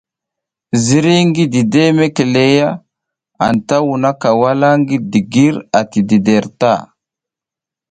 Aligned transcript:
Ziriy 0.83 1.21
ngi 1.27 1.43
dideʼe 1.53 1.95
mekeleleya 1.97 2.69
anta 3.45 3.75
wunkaka 3.85 4.29
wala 4.41 4.69
ngi 4.79 4.97
digir 5.11 5.55
ati 5.79 5.99
dǝdǝr 6.09 6.45
ta. 6.59 6.73